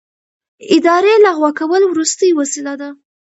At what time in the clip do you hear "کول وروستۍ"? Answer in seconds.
1.59-2.29